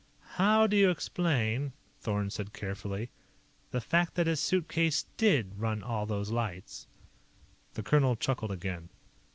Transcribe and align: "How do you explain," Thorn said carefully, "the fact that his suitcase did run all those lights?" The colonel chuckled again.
"How 0.31 0.65
do 0.65 0.75
you 0.75 0.89
explain," 0.89 1.73
Thorn 1.99 2.31
said 2.31 2.53
carefully, 2.53 3.11
"the 3.69 3.79
fact 3.79 4.15
that 4.15 4.25
his 4.25 4.39
suitcase 4.39 5.05
did 5.15 5.59
run 5.59 5.83
all 5.83 6.07
those 6.07 6.31
lights?" 6.31 6.87
The 7.75 7.83
colonel 7.83 8.15
chuckled 8.15 8.49
again. 8.49 8.89